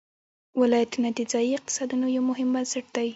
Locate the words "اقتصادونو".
1.57-2.05